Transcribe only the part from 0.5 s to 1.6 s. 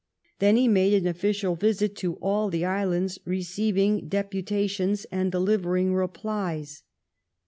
he made an official